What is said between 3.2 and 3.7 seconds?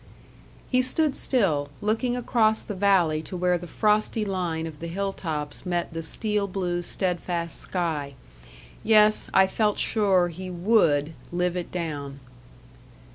to where the